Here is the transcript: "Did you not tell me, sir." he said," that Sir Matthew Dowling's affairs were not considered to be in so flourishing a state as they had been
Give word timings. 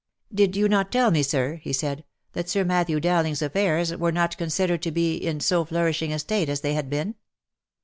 "Did 0.33 0.55
you 0.55 0.67
not 0.67 0.91
tell 0.91 1.11
me, 1.11 1.21
sir." 1.21 1.57
he 1.57 1.71
said," 1.71 2.03
that 2.33 2.49
Sir 2.49 2.63
Matthew 2.63 2.99
Dowling's 2.99 3.43
affairs 3.43 3.95
were 3.95 4.11
not 4.11 4.35
considered 4.35 4.81
to 4.81 4.89
be 4.91 5.13
in 5.15 5.39
so 5.39 5.63
flourishing 5.63 6.11
a 6.11 6.17
state 6.17 6.49
as 6.49 6.61
they 6.61 6.73
had 6.73 6.89
been 6.89 7.13